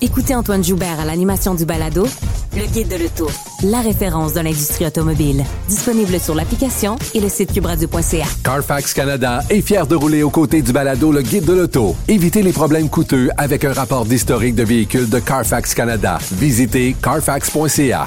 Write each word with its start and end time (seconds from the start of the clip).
Écoutez 0.00 0.32
Antoine 0.34 0.62
Joubert 0.62 1.00
à 1.00 1.04
l'animation 1.04 1.56
du 1.56 1.64
balado 1.64 2.06
Le 2.54 2.72
Guide 2.72 2.88
de 2.88 2.96
l'Auto, 3.02 3.28
la 3.64 3.80
référence 3.80 4.32
de 4.32 4.38
l'industrie 4.40 4.86
automobile. 4.86 5.42
Disponible 5.68 6.20
sur 6.20 6.36
l'application 6.36 6.96
et 7.14 7.20
le 7.20 7.28
site 7.28 7.52
cubradio.ca. 7.52 8.26
Carfax 8.44 8.94
Canada 8.94 9.40
est 9.50 9.60
fier 9.60 9.88
de 9.88 9.96
rouler 9.96 10.22
aux 10.22 10.30
côtés 10.30 10.62
du 10.62 10.72
balado 10.72 11.10
Le 11.10 11.22
Guide 11.22 11.44
de 11.46 11.52
l'Auto. 11.52 11.96
Évitez 12.06 12.42
les 12.42 12.52
problèmes 12.52 12.88
coûteux 12.88 13.30
avec 13.36 13.64
un 13.64 13.72
rapport 13.72 14.04
d'historique 14.04 14.54
de 14.54 14.62
véhicules 14.62 15.08
de 15.10 15.18
Carfax 15.18 15.74
Canada. 15.74 16.18
Visitez 16.32 16.94
carfax.ca. 17.02 18.06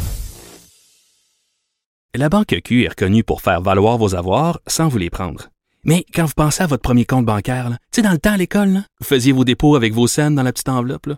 La 2.16 2.30
Banque 2.30 2.56
Q 2.64 2.86
est 2.86 2.90
reconnue 2.90 3.24
pour 3.26 3.42
faire 3.42 3.62
valoir 3.62 3.98
vos 3.98 4.16
avoirs 4.16 4.62
sans 4.66 4.88
vous 4.88 4.98
les 4.98 5.10
prendre. 5.10 5.50
Mais 5.84 6.06
quand 6.14 6.26
vous 6.26 6.34
pensez 6.38 6.64
à 6.64 6.68
votre 6.68 6.84
premier 6.84 7.04
compte 7.06 7.26
bancaire, 7.26 7.70
tu 7.92 8.00
sais, 8.00 8.02
dans 8.02 8.12
le 8.12 8.18
temps 8.20 8.34
à 8.34 8.38
l'école, 8.38 8.70
là, 8.70 8.80
vous 9.02 9.08
faisiez 9.08 9.34
vos 9.34 9.44
dépôts 9.44 9.76
avec 9.76 9.94
vos 9.94 10.08
scènes 10.08 10.36
dans 10.36 10.44
la 10.44 10.54
petite 10.54 10.70
enveloppe. 10.70 11.08
là. 11.08 11.18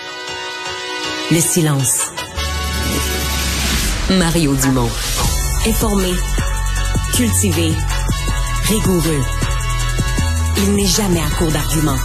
le 1.31 1.39
silence. 1.39 2.11
Mario 4.09 4.53
Dumont. 4.53 4.89
Informé, 5.65 6.09
cultivé, 7.15 7.71
rigoureux. 8.63 9.21
Il 10.57 10.73
n'est 10.75 10.85
jamais 10.85 11.21
à 11.21 11.29
court 11.37 11.51
d'arguments. 11.51 11.99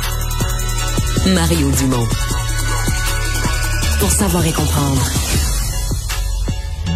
Mario 1.34 1.70
Dumont. 1.73 2.06
Pour 3.98 4.11
savoir 4.12 4.47
et 4.47 4.53
comprendre. 4.53 5.05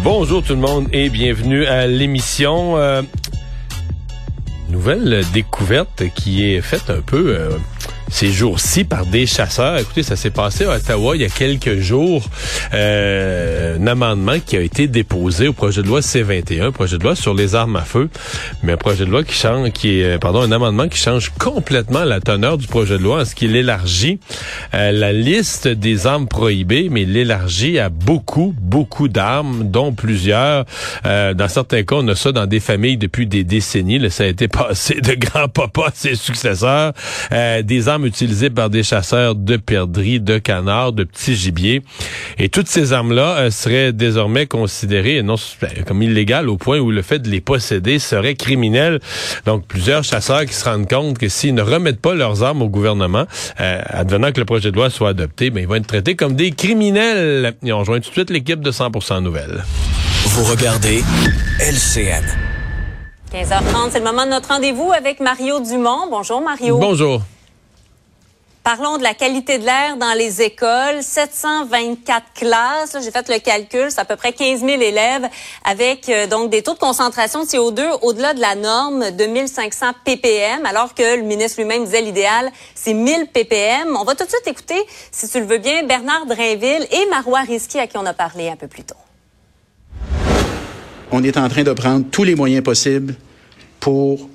Bonjour 0.01 0.41
tout 0.41 0.53
le 0.53 0.61
monde 0.61 0.87
et 0.93 1.09
bienvenue 1.09 1.65
à 1.65 1.85
l'émission. 1.85 2.77
Euh, 2.77 3.01
nouvelle 4.69 5.25
découverte 5.33 6.03
qui 6.15 6.45
est 6.45 6.61
faite 6.61 6.89
un 6.89 7.01
peu 7.01 7.35
euh, 7.37 7.57
ces 8.11 8.29
jours-ci 8.29 8.83
par 8.83 9.05
des 9.05 9.25
chasseurs. 9.25 9.79
Écoutez, 9.79 10.03
ça 10.03 10.15
s'est 10.15 10.29
passé 10.29 10.65
à 10.65 10.75
Ottawa 10.75 11.15
il 11.15 11.21
y 11.23 11.25
a 11.25 11.29
quelques 11.29 11.79
jours. 11.79 12.23
Euh, 12.73 13.77
un 13.79 13.87
amendement 13.87 14.37
qui 14.45 14.57
a 14.57 14.61
été 14.61 14.87
déposé 14.87 15.47
au 15.47 15.53
projet 15.53 15.81
de 15.81 15.87
loi 15.87 16.01
C21, 16.01 16.71
projet 16.71 16.97
de 16.97 17.03
loi 17.03 17.15
sur 17.15 17.33
les 17.33 17.55
armes 17.55 17.77
à 17.77 17.81
feu, 17.81 18.09
mais 18.61 18.73
un 18.73 18.77
projet 18.77 19.05
de 19.05 19.09
loi 19.09 19.23
qui 19.23 19.33
change, 19.33 19.71
qui 19.71 20.01
est, 20.01 20.19
pardon, 20.19 20.41
un 20.41 20.51
amendement 20.51 20.87
qui 20.87 20.99
change 20.99 21.31
complètement 21.39 22.03
la 22.03 22.19
teneur 22.19 22.57
du 22.57 22.67
projet 22.67 22.97
de 22.97 23.03
loi 23.03 23.21
en 23.21 23.25
ce 23.25 23.33
qu'il 23.33 23.55
élargit 23.55 24.19
euh, 24.73 24.91
la 24.91 25.13
liste 25.13 25.67
des 25.67 26.05
armes 26.05 26.27
prohibées, 26.27 26.89
mais 26.91 27.03
il 27.03 27.13
l'élargit 27.13 27.79
à 27.79 27.89
beaucoup, 27.89 28.53
beaucoup 28.59 29.07
d'armes, 29.07 29.69
dont 29.69 29.93
plusieurs. 29.93 30.65
Euh, 31.05 31.33
dans 31.33 31.47
certains 31.47 31.83
cas, 31.83 31.95
on 31.99 32.07
a 32.07 32.15
ça 32.15 32.31
dans 32.31 32.45
des 32.45 32.59
familles 32.59 32.97
depuis 32.97 33.25
des 33.25 33.43
décennies. 33.43 33.99
Là, 33.99 34.09
ça 34.09 34.23
a 34.23 34.27
été 34.27 34.47
passé 34.49 35.01
de 35.01 35.13
grands-papas 35.13 35.87
à 35.87 35.91
ses 35.93 36.15
successeurs. 36.15 36.93
Euh, 37.31 37.61
des 37.61 37.87
armes 37.87 38.00
utilisées 38.05 38.49
par 38.49 38.69
des 38.69 38.83
chasseurs 38.83 39.35
de 39.35 39.57
perdrix, 39.57 40.19
de 40.19 40.37
canards, 40.37 40.93
de 40.93 41.03
petits 41.03 41.35
gibiers. 41.35 41.81
Et 42.37 42.49
toutes 42.49 42.67
ces 42.67 42.93
armes-là 42.93 43.37
euh, 43.37 43.51
seraient 43.51 43.93
désormais 43.93 44.47
considérées 44.47 45.21
non 45.23 45.35
ben, 45.61 45.69
comme 45.85 46.01
illégales 46.01 46.49
au 46.49 46.57
point 46.57 46.79
où 46.79 46.91
le 46.91 47.01
fait 47.01 47.19
de 47.19 47.29
les 47.29 47.41
posséder 47.41 47.99
serait 47.99 48.35
criminel. 48.35 48.99
Donc, 49.45 49.65
plusieurs 49.67 50.03
chasseurs 50.03 50.45
qui 50.45 50.53
se 50.53 50.65
rendent 50.65 50.89
compte 50.89 51.17
que 51.17 51.29
s'ils 51.29 51.53
ne 51.53 51.61
remettent 51.61 52.01
pas 52.01 52.15
leurs 52.15 52.43
armes 52.43 52.61
au 52.61 52.69
gouvernement, 52.69 53.25
euh, 53.59 53.81
advenant 53.85 54.31
que 54.31 54.39
le 54.39 54.45
projet 54.45 54.71
de 54.71 54.75
loi 54.75 54.89
soit 54.89 55.09
adopté, 55.09 55.49
ben, 55.49 55.61
ils 55.61 55.67
vont 55.67 55.75
être 55.75 55.87
traités 55.87 56.15
comme 56.15 56.35
des 56.35 56.51
criminels. 56.51 57.53
Et 57.63 57.71
on 57.71 57.79
rejoint 57.79 57.99
tout 57.99 58.09
de 58.09 58.13
suite 58.13 58.29
l'équipe 58.29 58.61
de 58.61 58.71
100% 58.71 59.21
Nouvelles. 59.21 59.63
Vous 60.25 60.43
regardez 60.45 61.03
LCN. 61.59 62.23
15h30, 63.33 63.91
c'est 63.91 63.99
le 63.99 64.05
moment 64.05 64.25
de 64.25 64.31
notre 64.31 64.49
rendez-vous 64.49 64.91
avec 64.91 65.19
Mario 65.19 65.61
Dumont. 65.61 66.07
Bonjour 66.09 66.41
Mario. 66.41 66.77
Bonjour. 66.77 67.21
Parlons 68.63 68.99
de 68.99 69.03
la 69.03 69.15
qualité 69.15 69.57
de 69.57 69.65
l'air 69.65 69.97
dans 69.97 70.13
les 70.13 70.43
écoles. 70.43 71.01
724 71.01 72.33
classes, 72.35 72.95
j'ai 73.03 73.09
fait 73.09 73.27
le 73.27 73.39
calcul, 73.39 73.87
c'est 73.89 73.99
à 73.99 74.05
peu 74.05 74.15
près 74.15 74.33
15 74.33 74.59
000 74.59 74.79
élèves 74.79 75.27
avec 75.65 76.07
euh, 76.09 76.27
donc 76.27 76.51
des 76.51 76.61
taux 76.61 76.75
de 76.75 76.79
concentration 76.79 77.43
de 77.43 77.47
CO2 77.47 77.81
au-delà 78.03 78.35
de 78.35 78.39
la 78.39 78.53
norme 78.53 79.09
de 79.09 79.25
1500 79.25 79.87
ppm, 80.05 80.63
alors 80.67 80.93
que 80.93 81.17
le 81.17 81.23
ministre 81.23 81.59
lui-même 81.59 81.85
disait 81.85 82.01
l'idéal, 82.01 82.51
c'est 82.75 82.93
1000 82.93 83.29
ppm. 83.33 83.97
On 83.99 84.03
va 84.03 84.13
tout 84.13 84.25
de 84.25 84.29
suite 84.29 84.47
écouter, 84.47 84.79
si 85.11 85.27
tu 85.27 85.39
le 85.39 85.47
veux 85.47 85.57
bien, 85.57 85.83
Bernard 85.83 86.27
Drainville 86.27 86.87
et 86.91 87.09
Marois 87.09 87.41
Risky 87.41 87.79
à 87.79 87.87
qui 87.87 87.97
on 87.97 88.05
a 88.05 88.13
parlé 88.13 88.49
un 88.49 88.57
peu 88.57 88.67
plus 88.67 88.83
tôt. 88.83 88.95
On 91.11 91.23
est 91.23 91.35
en 91.35 91.49
train 91.49 91.63
de 91.63 91.73
prendre 91.73 92.05
tous 92.11 92.23
les 92.23 92.35
moyens 92.35 92.63
possibles 92.63 93.15
pour 93.79 94.29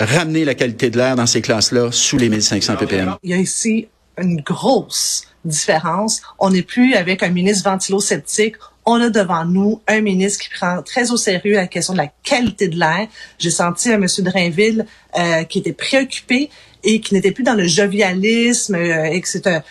ramener 0.00 0.44
la 0.44 0.54
qualité 0.54 0.90
de 0.90 0.96
l'air 0.96 1.16
dans 1.16 1.26
ces 1.26 1.42
classes-là 1.42 1.90
sous 1.92 2.18
les 2.18 2.28
1500 2.28 2.76
ppm. 2.76 3.16
Il 3.22 3.30
y 3.30 3.34
a 3.34 3.38
ici 3.38 3.88
une 4.18 4.40
grosse 4.40 5.26
différence. 5.44 6.22
On 6.38 6.50
n'est 6.50 6.62
plus 6.62 6.94
avec 6.94 7.22
un 7.22 7.30
ministre 7.30 7.68
ventilo-sceptique. 7.68 8.56
On 8.86 9.00
a 9.00 9.08
devant 9.08 9.44
nous 9.44 9.80
un 9.86 10.00
ministre 10.00 10.44
qui 10.44 10.50
prend 10.50 10.82
très 10.82 11.10
au 11.10 11.16
sérieux 11.16 11.54
la 11.54 11.66
question 11.66 11.94
de 11.94 11.98
la 11.98 12.12
qualité 12.22 12.68
de 12.68 12.78
l'air. 12.78 13.08
J'ai 13.38 13.50
senti 13.50 13.90
un 13.90 13.98
monsieur 13.98 14.22
Drainville 14.22 14.86
euh, 15.18 15.44
qui 15.44 15.60
était 15.60 15.72
préoccupé 15.72 16.50
et 16.82 17.00
qui 17.00 17.14
n'était 17.14 17.32
plus 17.32 17.44
dans 17.44 17.54
le 17.54 17.66
jovialisme 17.66 18.74
euh, 18.74 19.04
et 19.04 19.20
que 19.22 19.28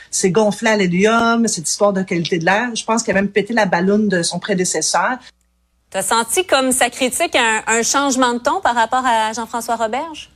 c'est 0.09 0.31
gonflé 0.31 0.69
à 0.69 0.77
l'hélium, 0.77 1.47
cette 1.47 1.69
histoire 1.69 1.93
de 1.93 2.01
qualité 2.01 2.39
de 2.39 2.45
l'air. 2.45 2.75
Je 2.75 2.83
pense 2.83 3.03
qu'il 3.03 3.11
a 3.11 3.15
même 3.15 3.29
pété 3.29 3.53
la 3.53 3.65
ballonne 3.65 4.09
de 4.09 4.23
son 4.23 4.39
prédécesseur. 4.39 5.19
T'as 5.93 6.01
senti 6.01 6.43
comme 6.43 6.71
sa 6.71 6.89
critique 6.89 7.35
un, 7.35 7.61
un 7.67 7.83
changement 7.83 8.33
de 8.33 8.39
ton 8.39 8.61
par 8.61 8.73
rapport 8.73 9.03
à 9.05 9.31
Jean-François 9.33 9.75
Roberge? 9.75 10.29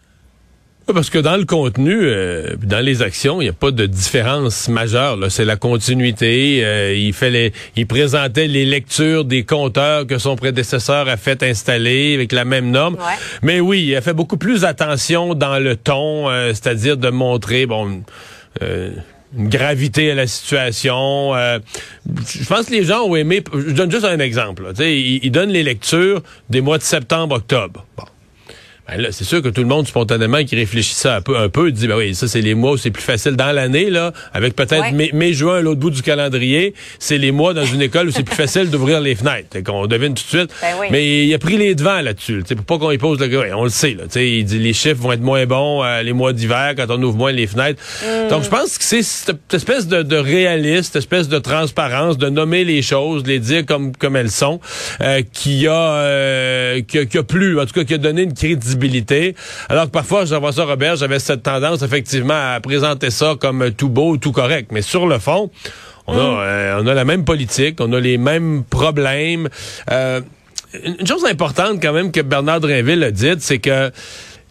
Parce 0.85 1.09
que 1.09 1.18
dans 1.18 1.35
le 1.35 1.45
contenu, 1.45 2.00
euh, 2.00 2.56
dans 2.63 2.79
les 2.79 3.01
actions, 3.01 3.41
il 3.41 3.45
n'y 3.45 3.50
a 3.50 3.53
pas 3.53 3.72
de 3.72 3.88
différence 3.88 4.69
majeure. 4.69 5.18
là. 5.18 5.31
C'est 5.31 5.44
la 5.45 5.56
continuité. 5.56 6.62
Euh, 6.63 6.94
il 6.95 7.12
fait 7.12 7.31
les, 7.31 7.53
il 7.75 7.88
présentait 7.88 8.47
les 8.47 8.66
lectures 8.66 9.25
des 9.25 9.44
compteurs 9.44 10.06
que 10.06 10.19
son 10.19 10.35
prédécesseur 10.35 11.09
a 11.09 11.18
fait 11.18 11.41
installer 11.41 12.13
avec 12.13 12.31
la 12.31 12.45
même 12.45 12.69
norme. 12.69 12.94
Ouais. 12.94 13.18
Mais 13.41 13.59
oui, 13.59 13.84
il 13.84 13.95
a 13.95 14.01
fait 14.01 14.13
beaucoup 14.13 14.38
plus 14.38 14.63
attention 14.63 15.34
dans 15.34 15.57
le 15.57 15.75
ton, 15.75 16.29
euh, 16.29 16.50
c'est-à-dire 16.50 16.97
de 16.97 17.09
montrer 17.09 17.66
bon. 17.66 18.03
Une 19.36 19.50
gravité 19.50 20.12
à 20.12 20.16
la 20.16 20.28
situation. 20.28 21.36
Euh, 21.36 21.60
je 22.06 22.46
pense 22.46 22.68
que 22.68 22.72
les 22.72 22.84
gens 22.84 23.04
ont 23.04 23.16
aimé. 23.16 23.44
Je 23.54 23.72
donne 23.72 23.92
juste 23.92 24.06
un 24.06 24.20
exemple. 24.20 24.64
là. 24.64 24.70
Tu 24.70 24.78
sais, 24.78 24.96
il, 25.00 25.20
il 25.24 25.32
donne 25.32 25.50
les 25.50 25.64
lectures 25.64 26.22
des 26.50 26.62
mois 26.62 26.78
de 26.78 26.84
septembre, 26.84 27.36
octobre. 27.36 27.86
Bon. 27.98 28.04
Ben 28.90 29.02
là, 29.02 29.09
c'est 29.12 29.25
sûr 29.25 29.42
que 29.42 29.50
tout 29.50 29.62
le 29.62 29.68
monde, 29.68 29.86
spontanément, 29.88 30.44
qui 30.46 30.56
réfléchit 30.56 30.94
ça 30.94 31.18
un 31.18 31.22
peu, 31.22 31.38
un 31.38 31.50
peu, 31.50 31.72
dit, 31.72 31.88
ben 31.88 31.98
oui, 31.98 32.16
ça, 32.16 32.28
c'est 32.28 32.42
les 32.42 32.53
mois 32.53 32.72
où 32.72 32.78
c'est 32.78 32.92
plus 32.92 33.03
facile 33.03 33.36
dans 33.36 33.52
l'année, 33.52 33.90
là, 33.90 34.14
avec 34.34 34.56
peut-être 34.56 34.78
Ouais. 34.78 34.92
mai, 34.92 35.09
mai, 35.14 35.34
juin 35.34 35.58
à 35.58 35.62
l'autre 35.62 35.80
bout 35.80 35.90
du 35.90 36.02
calendrier. 36.02 36.74
C'est 37.00 37.18
les 37.18 37.31
mois 37.31 37.53
dans 37.53 37.66
une 37.66 37.81
école 37.81 38.08
où 38.08 38.12
c'est 38.12 38.24
plus 38.24 38.36
facile 38.36 38.70
d'ouvrir 38.70 39.02
les 39.02 39.16
fenêtres. 39.16 39.62
Qu'on 39.64 39.88
devine 39.88 40.14
tout 40.14 40.24
de 40.24 40.38
suite. 40.38 40.52
Ben 40.62 40.68
oui. 40.80 40.88
Mais 40.92 41.25
il 41.25 41.34
a 41.34 41.40
pris 41.40 41.58
les 41.58 41.75
devants 41.75 42.02
là-dessus, 42.02 42.44
pour 42.56 42.66
pas 42.66 42.78
qu'on 42.78 42.92
y 42.92 42.98
pose 42.98 43.20
le 43.20 43.38
ouais, 43.38 43.52
on 43.53 43.64
le 43.64 43.70
sait, 43.70 43.94
là. 43.94 44.03
Tu 44.03 44.12
sais, 44.12 44.30
il 44.30 44.46
dit, 44.46 44.59
les 44.59 44.74
chiffres 44.74 45.02
vont 45.02 45.12
être 45.12 45.22
moins 45.22 45.46
bons 45.46 45.84
euh, 45.84 46.02
les 46.04 46.14
mois 46.14 46.31
d'hiver 46.31 46.74
quand 46.78 46.86
on 46.90 47.02
ouvre 47.04 47.18
moins 47.18 47.31
les 47.31 47.48
fenêtres. 47.48 47.81
Mm. 48.04 48.30
Donc, 48.30 48.44
je 48.44 48.50
pense 48.50 48.78
que 48.78 48.84
c'est 48.84 49.04
cette 49.04 49.54
espèce 49.54 49.88
de, 49.88 50.02
de 50.04 50.16
réalisme, 50.16 50.84
cette 50.84 50.98
espèce 50.98 51.28
de 51.28 51.40
transparence, 51.40 52.18
de 52.18 52.30
nommer 52.30 52.63
les 52.63 52.81
choses, 52.81 53.24
de 53.24 53.30
les 53.30 53.39
dire 53.39 53.66
comme, 53.66 53.95
comme 53.95 54.16
elles 54.16 54.31
sont, 54.31 54.62
euh, 55.01 55.24
qui 55.34 55.68
a, 55.68 55.74
euh, 55.74 56.81
qui 56.88 57.00
a, 57.00 57.06
qui 57.06 57.18
a 57.18 57.24
plu, 57.24 57.60
en 57.60 57.66
tout 57.66 57.74
cas, 57.74 57.84
qui 57.84 57.94
a 57.94 57.98
donné 57.98 58.22
une 58.22 58.34
crédibilité. 58.34 58.76
Alors 59.69 59.85
que 59.85 59.91
parfois, 59.91 60.25
Jean-François 60.25 60.65
Robert, 60.65 60.95
j'avais 60.95 61.19
cette 61.19 61.44
tendance, 61.44 61.81
effectivement, 61.81 62.53
à 62.56 62.59
présenter 62.59 63.09
ça 63.09 63.35
comme 63.39 63.71
tout 63.71 63.89
beau, 63.89 64.18
tout 64.18 64.31
correct. 64.31 64.71
Mais 64.71 64.81
sur 64.81 65.07
le 65.07 65.19
fond, 65.19 65.50
on, 66.07 66.18
a, 66.18 66.19
euh, 66.19 66.81
on 66.81 66.88
a 66.88 66.94
la 66.94 67.06
même 67.06 67.25
politique, 67.25 67.77
on 67.79 67.91
a 67.94 68.00
les 68.00 68.18
mêmes 68.18 68.63
problèmes. 68.63 69.50
Euh, 69.91 70.21
une 70.83 71.07
chose 71.07 71.25
importante 71.25 71.81
quand 71.81 71.94
même 71.94 72.12
que 72.12 72.21
Bernard 72.21 72.59
Drinville 72.59 73.03
a 73.03 73.12
dit, 73.12 73.33
c'est 73.39 73.59
que 73.59 73.91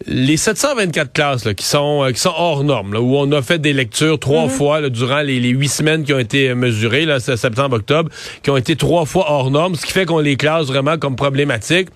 les 0.05 0.37
724 0.37 1.11
classes 1.11 1.45
là, 1.45 1.53
qui 1.53 1.65
sont 1.65 2.03
euh, 2.03 2.11
qui 2.11 2.19
sont 2.19 2.33
hors 2.35 2.63
normes, 2.63 2.93
là, 2.93 3.01
où 3.01 3.15
on 3.15 3.31
a 3.31 3.41
fait 3.41 3.59
des 3.59 3.73
lectures 3.73 4.19
trois 4.19 4.47
fois 4.47 4.79
là, 4.79 4.89
durant 4.89 5.21
les, 5.21 5.39
les 5.39 5.49
huit 5.49 5.69
semaines 5.69 6.03
qui 6.03 6.13
ont 6.13 6.19
été 6.19 6.49
euh, 6.49 6.55
mesurées, 6.55 7.05
là, 7.05 7.19
c'est 7.19 7.35
septembre-octobre, 7.35 8.09
qui 8.43 8.49
ont 8.51 8.57
été 8.57 8.75
trois 8.75 9.05
fois 9.05 9.25
hors 9.29 9.49
normes, 9.49 9.75
ce 9.75 9.85
qui 9.85 9.91
fait 9.91 10.05
qu'on 10.05 10.19
les 10.19 10.37
classe 10.37 10.67
vraiment 10.67 10.97
comme 10.97 11.15
problématiques. 11.15 11.89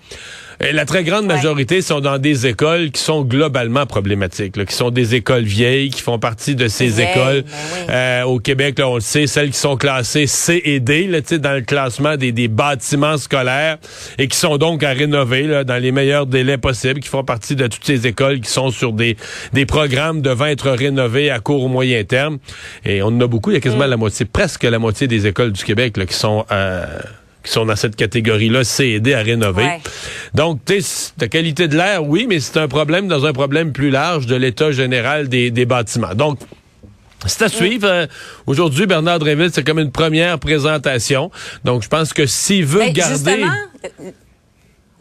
Et 0.64 0.72
la 0.72 0.84
très 0.84 1.02
grande 1.02 1.26
majorité 1.26 1.82
sont 1.82 2.00
dans 2.00 2.18
des 2.18 2.46
écoles 2.46 2.92
qui 2.92 3.00
sont 3.00 3.22
globalement 3.24 3.84
problématiques, 3.84 4.56
là, 4.56 4.64
qui 4.64 4.74
sont 4.76 4.90
des 4.90 5.16
écoles 5.16 5.42
vieilles, 5.42 5.90
qui 5.90 6.00
font 6.02 6.20
partie 6.20 6.54
de 6.54 6.68
ces 6.68 6.86
Vieilles, 6.86 7.10
écoles. 7.10 7.42
ben 7.42 7.50
oui. 7.74 7.86
Euh, 7.90 8.22
au 8.24 8.38
Québec, 8.38 8.78
là, 8.78 8.88
on 8.88 8.94
le 8.94 9.00
sait, 9.00 9.26
celles 9.26 9.50
qui 9.50 9.58
sont 9.58 9.76
classées 9.76 10.28
C 10.28 10.62
et 10.64 10.78
D, 10.78 11.08
là, 11.08 11.20
tu 11.20 11.28
sais, 11.30 11.38
dans 11.40 11.52
le 11.54 11.62
classement 11.62 12.16
des, 12.16 12.30
des 12.30 12.46
bâtiments 12.46 13.16
scolaires, 13.18 13.78
et 14.18 14.28
qui 14.28 14.36
sont 14.38 14.56
donc 14.56 14.84
à 14.84 14.90
rénover 14.90 15.42
là, 15.48 15.64
dans 15.64 15.82
les 15.82 15.90
meilleurs 15.90 16.26
délais 16.26 16.58
possibles, 16.58 17.00
qui 17.00 17.08
font 17.08 17.24
partie 17.24 17.56
de 17.56 17.66
toutes 17.66 17.84
ces 17.84 18.06
écoles 18.06 18.40
qui 18.40 18.50
sont 18.50 18.70
sur 18.70 18.92
des, 18.92 19.16
des 19.52 19.66
programmes 19.66 20.22
devant 20.22 20.46
être 20.46 20.70
rénovés 20.70 21.30
à 21.30 21.40
court 21.40 21.64
ou 21.64 21.68
moyen 21.68 22.04
terme. 22.04 22.38
Et 22.84 23.02
on 23.02 23.06
en 23.08 23.20
a 23.20 23.26
beaucoup, 23.26 23.50
il 23.50 23.54
y 23.54 23.56
a 23.56 23.58
Mm. 23.58 23.62
quasiment 23.62 23.86
la 23.86 23.96
moitié, 23.96 24.26
presque 24.26 24.62
la 24.64 24.78
moitié 24.78 25.06
des 25.08 25.26
écoles 25.26 25.50
du 25.52 25.64
Québec 25.64 25.96
là, 25.96 26.06
qui 26.06 26.14
sont... 26.14 26.44
euh, 26.52 26.86
qui 27.42 27.52
sont 27.52 27.66
dans 27.66 27.76
cette 27.76 27.96
catégorie-là, 27.96 28.64
C 28.64 28.84
et 28.86 29.00
D 29.00 29.14
à 29.14 29.22
rénover. 29.22 29.64
Ouais. 29.64 29.80
Donc, 30.34 30.60
tu 30.64 30.80
sais, 30.80 31.12
la 31.20 31.28
qualité 31.28 31.68
de 31.68 31.76
l'air, 31.76 32.04
oui, 32.04 32.26
mais 32.28 32.40
c'est 32.40 32.58
un 32.58 32.68
problème 32.68 33.08
dans 33.08 33.26
un 33.26 33.32
problème 33.32 33.72
plus 33.72 33.90
large 33.90 34.26
de 34.26 34.36
l'état 34.36 34.72
général 34.72 35.28
des, 35.28 35.50
des 35.50 35.66
bâtiments. 35.66 36.14
Donc, 36.14 36.38
c'est 37.26 37.42
à 37.42 37.48
suivre. 37.48 37.86
Euh, 37.86 38.06
Aujourd'hui, 38.46 38.86
Bernard 38.86 39.18
Dréville, 39.20 39.50
c'est 39.52 39.64
comme 39.64 39.78
une 39.78 39.92
première 39.92 40.38
présentation. 40.38 41.30
Donc, 41.64 41.82
je 41.82 41.88
pense 41.88 42.12
que 42.12 42.26
s'il 42.26 42.64
veut 42.64 42.80
Ben, 42.80 42.92
garder... 42.92 43.14
Justement, 43.14 44.12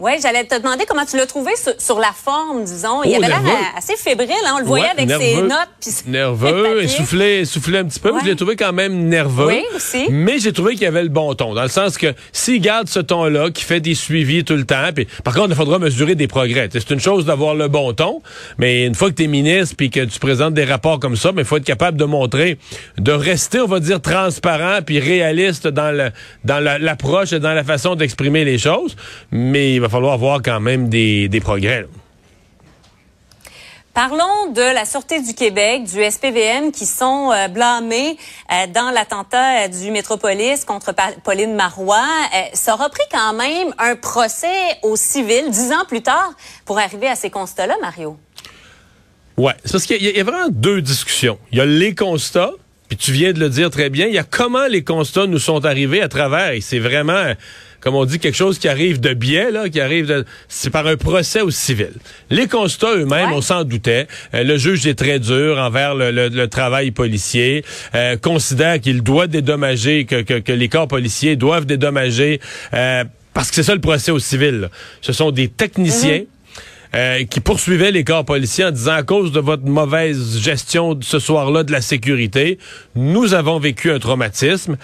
oui, 0.01 0.11
j'allais 0.21 0.43
te 0.43 0.57
demander 0.57 0.85
comment 0.87 1.05
tu 1.05 1.15
l'as 1.17 1.25
trouvé 1.27 1.51
sur, 1.55 1.73
sur 1.79 1.99
la 1.99 2.11
forme, 2.13 2.63
disons. 2.63 3.03
Il 3.03 3.11
Oh, 3.13 3.15
avait 3.17 3.27
l'air 3.27 3.41
nerveux. 3.41 3.57
euh, 3.57 3.77
assez 3.77 3.95
fébrile, 3.95 4.31
hein, 4.45 4.53
on 4.55 4.59
le 4.59 4.65
voyait 4.65 4.85
Ouais, 4.85 4.91
avec 5.03 5.09
ses 5.21 5.41
notes. 5.41 5.51
ses 5.79 6.09
Nerveux, 6.09 6.83
essoufflé, 6.83 7.39
essoufflé 7.41 7.77
un 7.79 7.85
petit 7.85 7.99
peu. 7.99 8.11
Ouais. 8.11 8.19
Je 8.23 8.29
l'ai 8.29 8.35
trouvé 8.35 8.55
quand 8.55 8.73
même 8.73 9.07
nerveux. 9.07 9.47
Oui, 9.47 9.63
aussi. 9.75 10.07
Mais 10.09 10.39
j'ai 10.39 10.51
trouvé 10.53 10.73
qu'il 10.73 10.83
y 10.83 10.87
avait 10.87 11.03
le 11.03 11.09
bon 11.09 11.33
ton. 11.35 11.53
Dans 11.53 11.61
le 11.63 11.69
sens 11.69 11.97
que 11.97 12.13
s'il 12.31 12.61
garde 12.61 12.87
ce 12.87 12.99
ton-là, 12.99 13.51
qui 13.51 13.63
fait 13.63 13.79
des 13.79 13.93
suivis 13.95 14.43
tout 14.43 14.55
le 14.55 14.65
temps, 14.65 14.89
puis 14.95 15.07
par 15.23 15.33
contre, 15.35 15.49
il 15.51 15.55
faudra 15.55 15.77
mesurer 15.79 16.15
des 16.15 16.27
progrès. 16.27 16.69
C'est 16.71 16.89
une 16.89 16.99
chose 16.99 17.25
d'avoir 17.25 17.53
le 17.55 17.67
bon 17.67 17.93
ton, 17.93 18.21
mais 18.57 18.85
une 18.85 18.95
fois 18.95 19.09
que 19.09 19.15
tu 19.15 19.23
es 19.23 19.27
ministre 19.27 19.75
puis 19.77 19.89
que 19.89 20.01
tu 20.05 20.19
présentes 20.19 20.53
des 20.53 20.65
rapports 20.65 20.99
comme 20.99 21.15
ça, 21.15 21.31
il 21.37 21.45
faut 21.45 21.57
être 21.57 21.63
capable 21.63 21.97
de 21.97 22.05
montrer, 22.05 22.57
de 22.97 23.11
rester, 23.11 23.59
on 23.59 23.67
va 23.67 23.79
dire, 23.79 24.01
transparent 24.01 24.79
puis 24.85 24.99
réaliste 24.99 25.67
dans 25.67 25.91
le 25.95 26.09
dans 26.43 26.59
l'approche 26.59 27.33
et 27.33 27.39
dans 27.39 27.53
la 27.53 27.63
façon 27.63 27.95
d'exprimer 27.95 28.45
les 28.45 28.57
choses. 28.57 28.95
Mais 29.31 29.73
il 29.75 29.81
va 29.81 29.89
falloir 29.91 30.13
avoir 30.13 30.41
quand 30.41 30.59
même 30.59 30.89
des, 30.89 31.27
des 31.29 31.39
progrès. 31.39 31.81
là. 31.81 31.87
Parlons 33.93 34.51
de 34.53 34.61
la 34.61 34.85
Sûreté 34.85 35.21
du 35.21 35.33
Québec, 35.33 35.83
du 35.83 36.01
SPVM, 36.01 36.71
qui 36.71 36.85
sont 36.85 37.29
euh, 37.33 37.49
blâmés 37.49 38.15
euh, 38.49 38.65
dans 38.73 38.89
l'attentat 38.89 39.65
euh, 39.65 39.67
du 39.67 39.91
Métropolis 39.91 40.63
contre 40.63 40.93
Pa- 40.93 41.11
Pauline 41.25 41.55
Marois. 41.55 42.07
Ça 42.53 42.73
aura 42.75 42.89
pris 42.89 43.03
quand 43.11 43.33
même 43.33 43.73
un 43.79 43.97
procès 43.97 44.47
au 44.83 44.95
civil 44.95 45.49
dix 45.49 45.73
ans 45.73 45.83
plus 45.89 46.01
tard 46.01 46.31
pour 46.63 46.79
arriver 46.79 47.09
à 47.09 47.15
ces 47.15 47.29
constats-là, 47.29 47.75
Mario. 47.81 48.17
Ouais, 49.35 49.53
c'est 49.65 49.73
parce 49.73 49.85
qu'il 49.85 50.01
y, 50.01 50.09
y 50.09 50.19
a 50.21 50.23
vraiment 50.23 50.47
deux 50.49 50.81
discussions. 50.81 51.37
Il 51.51 51.57
y 51.57 51.61
a 51.61 51.65
les 51.65 51.93
constats, 51.93 52.51
puis 52.87 52.95
tu 52.97 53.11
viens 53.11 53.33
de 53.33 53.39
le 53.39 53.49
dire 53.49 53.69
très 53.71 53.89
bien, 53.89 54.07
il 54.07 54.13
y 54.13 54.19
a 54.19 54.23
comment 54.23 54.67
les 54.67 54.85
constats 54.85 55.27
nous 55.27 55.39
sont 55.39 55.65
arrivés 55.65 56.01
à 56.01 56.07
travers, 56.07 56.51
et 56.51 56.61
c'est 56.61 56.79
vraiment, 56.79 57.33
comme 57.81 57.95
on 57.95 58.05
dit, 58.05 58.19
quelque 58.19 58.35
chose 58.37 58.59
qui 58.59 58.67
arrive 58.67 58.99
de 58.99 59.13
biais, 59.13 59.51
là, 59.51 59.67
qui 59.67 59.81
arrive 59.81 60.05
de... 60.05 60.23
C'est 60.47 60.69
par 60.69 60.85
un 60.87 60.95
procès 60.97 61.41
au 61.41 61.49
civil. 61.49 61.91
Les 62.29 62.47
constats 62.47 62.95
eux-mêmes, 62.95 63.29
Ouais. 63.31 63.35
on 63.35 63.41
s'en 63.41 63.63
doutait. 63.63 64.07
Euh, 64.33 64.43
le 64.43 64.57
juge 64.57 64.85
est 64.87 64.95
très 64.95 65.19
dur 65.19 65.57
envers 65.57 65.95
le, 65.95 66.11
le- 66.11 66.29
le 66.29 66.47
travail 66.47 66.91
policier, 66.91 67.65
euh, 67.95 68.15
considère 68.17 68.79
qu'il 68.79 69.01
doit 69.01 69.27
dédommager, 69.27 70.05
que, 70.05 70.21
que, 70.21 70.39
que 70.39 70.51
les 70.53 70.69
corps 70.69 70.87
policiers 70.87 71.35
doivent 71.35 71.65
dédommager, 71.65 72.39
euh, 72.73 73.03
parce 73.33 73.49
que 73.49 73.55
c'est 73.55 73.63
ça 73.63 73.73
le 73.75 73.81
procès 73.81 74.11
au 74.11 74.19
civil. 74.19 74.61
là. 74.61 74.69
Ce 75.01 75.11
sont 75.13 75.31
des 75.31 75.47
techniciens 75.47 76.21
euh, 76.93 77.23
qui 77.25 77.39
poursuivaient 77.39 77.91
les 77.91 78.03
corps 78.03 78.25
policiers 78.25 78.65
en 78.65 78.71
disant 78.71 78.93
à 78.93 79.03
cause 79.03 79.31
de 79.31 79.39
votre 79.39 79.65
mauvaise 79.65 80.39
gestion 80.39 80.93
de 80.93 81.03
ce 81.03 81.19
soir-là 81.19 81.63
de 81.63 81.71
la 81.71 81.79
sécurité, 81.81 82.59
nous 82.95 83.33
avons 83.33 83.59
vécu 83.59 83.91
un 83.91 83.99
traumatisme 83.99 84.75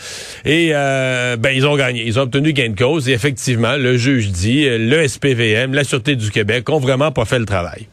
et 0.46 0.70
euh, 0.74 1.36
ben 1.36 1.50
ils 1.50 1.66
ont 1.68 1.76
gagné, 1.76 2.04
ils 2.06 2.18
ont 2.18 2.24
obtenu 2.24 2.54
gain 2.54 2.70
de 2.70 2.78
cause 2.78 3.10
et 3.10 3.12
effectivement 3.12 3.76
le 3.76 3.98
juge 3.98 4.30
dit 4.30 4.66
euh, 4.68 4.78
le 4.78 5.08
SPVM, 5.08 5.74
la 5.74 5.84
sûreté 5.84 6.16
du 6.16 6.32
Québec 6.32 6.70
ont 6.70 6.80
vraiment 6.80 7.12
pas 7.12 7.26
fait 7.26 7.40
le 7.40 7.46
travail. 7.46 7.88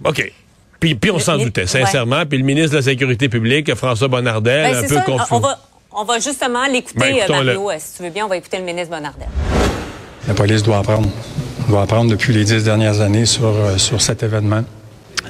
Bon, 0.00 0.10
ok. 0.10 0.32
Puis, 0.80 0.94
puis 0.94 1.10
on 1.10 1.18
s'en 1.18 1.38
doutait, 1.38 1.66
sincèrement. 1.66 2.26
Puis 2.26 2.38
le 2.38 2.44
ministre 2.44 2.72
de 2.72 2.76
la 2.76 2.82
Sécurité 2.82 3.28
publique, 3.28 3.74
François 3.74 4.08
Bonnardel, 4.08 4.72
Ben, 4.72 4.84
un 4.84 4.88
peu 4.88 4.94
ça. 4.94 5.00
confus. 5.02 5.24
On 5.32 5.38
va, 5.40 5.58
on 5.92 6.04
va 6.04 6.18
justement 6.18 6.66
l'écouter, 6.66 7.22
Ben. 7.28 7.44
Mario. 7.44 7.70
Si 7.78 7.96
tu 7.96 8.02
veux 8.02 8.10
bien, 8.10 8.26
on 8.26 8.28
va 8.28 8.36
écouter 8.36 8.58
le 8.58 8.64
ministre 8.64 8.90
Bonnardel. 8.94 9.28
La 10.28 10.34
police 10.34 10.62
doit 10.62 10.78
apprendre. 10.78 11.08
Doit 11.68 11.82
apprendre 11.82 12.10
depuis 12.10 12.32
les 12.32 12.44
dix 12.44 12.64
dernières 12.64 13.00
années 13.00 13.26
sur, 13.26 13.46
euh, 13.46 13.78
sur 13.78 14.00
cet 14.00 14.22
événement 14.22 14.64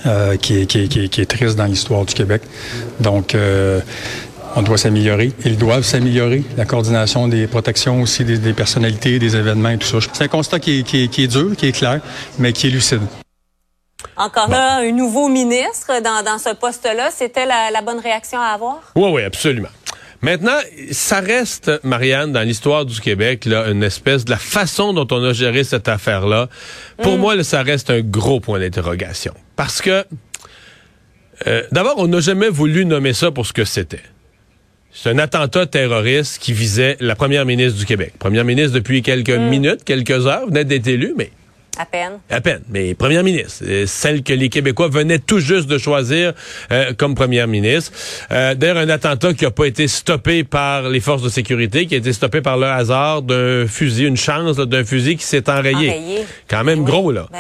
euh, 0.07 0.37
qui, 0.37 0.61
est, 0.61 0.67
qui, 0.67 0.81
est, 0.81 0.89
qui, 0.89 1.05
est, 1.05 1.09
qui 1.09 1.21
est 1.21 1.27
triste 1.27 1.57
dans 1.57 1.65
l'histoire 1.65 2.05
du 2.05 2.15
Québec. 2.15 2.43
Donc, 3.01 3.35
euh, 3.35 3.81
on 4.55 4.63
doit 4.63 4.79
s'améliorer. 4.79 5.33
Ils 5.45 5.59
doivent 5.59 5.85
s'améliorer. 5.85 6.43
La 6.57 6.65
coordination 6.65 7.29
des 7.29 7.47
protections 7.47 8.01
aussi 8.03 8.25
des, 8.25 8.39
des 8.39 8.53
personnalités, 8.53 9.19
des 9.19 9.37
événements 9.37 9.71
et 9.71 9.79
tout 9.79 9.87
ça. 9.87 10.09
C'est 10.13 10.25
un 10.25 10.29
constat 10.29 10.61
qui 10.61 10.81
est, 10.81 10.83
qui, 10.83 11.05
est, 11.05 11.09
qui 11.09 11.25
est 11.25 11.29
dur, 11.29 11.55
qui 11.57 11.67
est 11.69 11.73
clair, 11.73 12.01
mais 12.39 12.53
qui 12.53 12.69
est 12.69 12.71
lucide. 12.71 13.03
Encore 14.17 14.49
là, 14.49 14.79
un 14.79 14.93
nouveau 14.93 15.29
ministre 15.29 16.01
dans, 16.03 16.23
dans 16.25 16.39
ce 16.39 16.55
poste-là. 16.55 17.11
C'était 17.11 17.45
la, 17.45 17.71
la 17.71 17.83
bonne 17.83 17.99
réaction 17.99 18.41
à 18.41 18.55
avoir? 18.55 18.81
Oui, 18.95 19.11
oui, 19.13 19.23
absolument. 19.25 19.69
Maintenant, 20.23 20.57
ça 20.91 21.21
reste, 21.21 21.71
Marianne, 21.83 22.33
dans 22.33 22.43
l'histoire 22.43 22.85
du 22.85 23.01
Québec, 23.01 23.45
là, 23.45 23.69
une 23.71 23.83
espèce 23.83 24.25
de 24.25 24.31
la 24.31 24.39
façon 24.39 24.93
dont 24.93 25.07
on 25.11 25.23
a 25.23 25.33
géré 25.33 25.65
cette 25.65 25.89
affaire-là. 25.89 26.49
Pour 27.03 27.19
moi, 27.19 27.37
là, 27.37 27.45
ça 27.45 27.63
reste 27.63 27.91
un 27.91 28.01
gros 28.01 28.41
point 28.41 28.59
d'interrogation. 28.59 29.35
Parce 29.57 29.81
que, 29.83 30.05
euh, 31.47 31.63
d'abord, 31.73 31.95
on 31.99 32.09
n'a 32.09 32.21
jamais 32.21 32.49
voulu 32.49 32.85
nommer 32.85 33.13
ça 33.13 33.31
pour 33.31 33.47
ce 33.47 33.53
que 33.53 33.65
c'était. 33.65 34.03
C'est 34.93 35.11
un 35.11 35.19
attentat 35.19 35.67
terroriste 35.67 36.39
qui 36.39 36.55
visait 36.55 36.97
la 37.01 37.15
première 37.15 37.45
ministre 37.45 37.79
du 37.79 37.85
Québec. 37.85 38.15
Première 38.19 38.47
ministre 38.47 38.73
depuis 38.73 39.03
quelques 39.03 39.29
minutes, 39.29 39.85
quelques 39.85 40.27
heures, 40.27 40.47
venait 40.47 40.65
d'être 40.65 40.87
élue, 40.87 41.13
mais 41.17 41.31
À 41.79 41.85
peine. 41.87 42.13
à 42.31 42.41
peine, 42.41 42.63
mais 42.71 42.95
première 42.95 43.23
ministre, 43.23 43.63
euh, 43.67 43.85
celle 43.87 44.23
que 44.23 44.33
les 44.33 44.49
Québécois 44.49 44.89
venaient 44.89 45.19
tout 45.19 45.41
juste 45.41 45.67
de 45.67 45.79
choisir 45.79 46.33
euh, 46.73 46.93
comme 46.97 47.15
première 47.15 47.47
ministre. 47.49 47.93
Euh, 48.31 48.55
D'ailleurs, 48.55 48.79
un 48.79 48.89
attentat 48.89 49.35
qui 49.35 49.45
n'a 49.45 49.51
pas 49.51 49.67
été 49.67 49.87
stoppé 49.89 50.43
par 50.45 50.89
les 50.89 51.01
forces 51.01 51.23
de 51.23 51.29
sécurité, 51.29 51.87
qui 51.87 51.95
a 51.95 51.99
été 51.99 52.13
stoppé 52.13 52.41
par 52.41 52.57
le 52.57 52.67
hasard 52.67 53.23
d'un 53.23 53.67
fusil, 53.67 54.05
une 54.07 54.17
chance 54.17 54.57
d'un 54.57 54.85
fusil 54.85 55.17
qui 55.17 55.25
s'est 55.25 55.49
enrayé. 55.51 55.91
Enrayé. 55.91 56.25
Quand 56.49 56.65
même 56.65 56.79
Ben 56.79 56.85
oui. 56.85 56.91
gros, 56.91 57.13
là. 57.13 57.27
Ben 57.33 57.39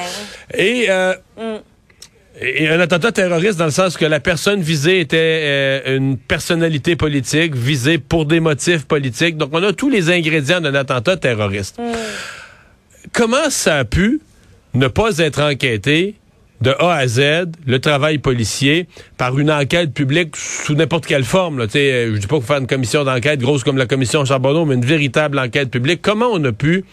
oui. 0.54 0.60
Et, 0.60 0.86
euh, 0.90 1.14
et 2.38 2.68
un 2.68 2.78
attentat 2.80 3.12
terroriste 3.12 3.58
dans 3.58 3.64
le 3.64 3.70
sens 3.70 3.96
que 3.96 4.04
la 4.04 4.20
personne 4.20 4.60
visée 4.60 5.00
était 5.00 5.16
euh, 5.18 5.96
une 5.96 6.18
personnalité 6.18 6.94
politique 6.94 7.54
visée 7.54 7.96
pour 7.96 8.26
des 8.26 8.40
motifs 8.40 8.84
politiques. 8.84 9.38
Donc, 9.38 9.48
on 9.52 9.62
a 9.62 9.72
tous 9.72 9.88
les 9.88 10.10
ingrédients 10.10 10.60
d'un 10.60 10.74
attentat 10.74 11.16
terroriste. 11.16 11.78
Comment 13.12 13.50
ça 13.50 13.78
a 13.78 13.84
pu 13.84 14.20
ne 14.74 14.88
pas 14.88 15.18
être 15.18 15.40
enquêté 15.40 16.16
de 16.60 16.70
A 16.78 16.94
à 16.94 17.06
Z, 17.06 17.20
le 17.66 17.78
travail 17.80 18.18
policier, 18.18 18.86
par 19.16 19.38
une 19.38 19.50
enquête 19.50 19.92
publique 19.92 20.36
sous 20.36 20.74
n'importe 20.74 21.06
quelle 21.06 21.24
forme. 21.24 21.58
Là. 21.58 21.68
Sais, 21.68 21.92
euh, 21.92 22.14
Je 22.14 22.20
dis 22.20 22.26
pas 22.26 22.36
faut 22.36 22.42
faire 22.42 22.58
une 22.58 22.66
commission 22.66 23.04
d'enquête 23.04 23.40
grosse 23.40 23.62
comme 23.62 23.76
la 23.76 23.86
commission 23.86 24.24
Charbonneau, 24.24 24.64
mais 24.64 24.74
une 24.74 24.84
véritable 24.84 25.38
enquête 25.38 25.70
publique. 25.70 26.00
Comment 26.02 26.28
on 26.32 26.42
a 26.44 26.52
pu... 26.52 26.84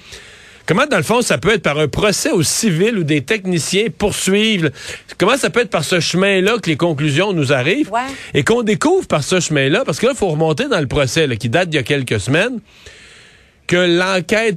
Comment, 0.65 0.85
dans 0.85 0.97
le 0.97 1.03
fond, 1.03 1.21
ça 1.21 1.37
peut 1.37 1.53
être 1.53 1.61
par 1.61 1.77
un 1.77 1.89
procès 1.89 2.31
au 2.31 2.41
civil 2.41 2.97
où 2.97 3.03
des 3.03 3.19
techniciens 3.19 3.87
poursuivent? 3.97 4.71
Comment 5.17 5.35
ça 5.35 5.49
peut 5.49 5.59
être 5.59 5.69
par 5.69 5.83
ce 5.83 5.99
chemin-là 5.99 6.57
que 6.61 6.69
les 6.69 6.77
conclusions 6.77 7.33
nous 7.33 7.51
arrivent? 7.51 7.91
Ouais. 7.91 7.99
Et 8.33 8.45
qu'on 8.45 8.63
découvre 8.63 9.05
par 9.05 9.25
ce 9.25 9.41
chemin-là, 9.41 9.83
parce 9.85 9.99
que 9.99 10.05
là, 10.05 10.13
il 10.15 10.17
faut 10.17 10.29
remonter 10.29 10.69
dans 10.69 10.79
le 10.79 10.87
procès 10.87 11.27
là, 11.27 11.35
qui 11.35 11.49
date 11.49 11.69
d'il 11.69 11.77
y 11.77 11.79
a 11.79 11.83
quelques 11.83 12.21
semaines, 12.21 12.61
que 13.67 13.75
l'enquête 13.75 14.55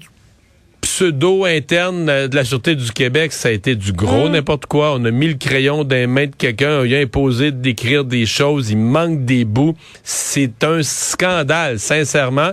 pseudo-interne 0.96 2.08
euh, 2.08 2.26
de 2.26 2.34
la 2.34 2.42
Sûreté 2.42 2.74
du 2.74 2.90
Québec, 2.90 3.30
ça 3.34 3.48
a 3.48 3.50
été 3.50 3.74
du 3.74 3.92
gros 3.92 4.30
n'importe 4.30 4.64
quoi. 4.64 4.94
On 4.94 5.04
a 5.04 5.10
mis 5.10 5.28
le 5.28 5.34
crayon 5.34 5.84
dans 5.84 5.94
les 5.94 6.06
mains 6.06 6.24
de 6.24 6.34
quelqu'un, 6.34 6.78
on 6.78 6.82
lui 6.84 6.96
a 6.96 7.00
imposé 7.00 7.52
d'écrire 7.52 8.02
des 8.02 8.24
choses, 8.24 8.70
il 8.70 8.78
manque 8.78 9.26
des 9.26 9.44
bouts. 9.44 9.76
C'est 10.02 10.64
un 10.64 10.82
scandale, 10.82 11.78
sincèrement. 11.78 12.52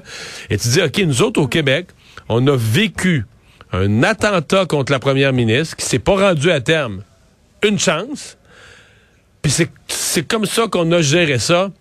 Et 0.49 0.57
tu 0.57 0.67
dis, 0.67 0.81
OK, 0.81 0.97
nous 1.05 1.21
autres 1.21 1.39
au 1.39 1.47
Québec, 1.47 1.87
on 2.27 2.45
a 2.47 2.57
vécu 2.57 3.25
un 3.71 4.03
attentat 4.03 4.65
contre 4.65 4.91
la 4.91 4.99
première 4.99 5.31
ministre 5.31 5.77
qui 5.77 5.85
s'est 5.85 5.99
pas 5.99 6.17
rendu 6.17 6.51
à 6.51 6.59
terme. 6.59 7.01
Une 7.65 7.79
chance. 7.79 8.37
Puis 9.41 9.53
c'est 9.87 10.27
comme 10.27 10.45
ça 10.45 10.67
qu'on 10.67 10.91
a 10.91 11.01
géré 11.01 11.39
ça. 11.39 11.71